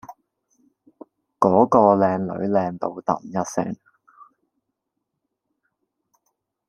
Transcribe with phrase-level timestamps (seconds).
[1.39, 3.77] 嗰個靚女靚到揼一聲